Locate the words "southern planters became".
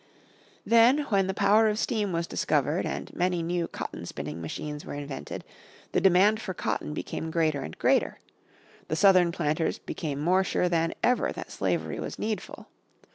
8.95-10.19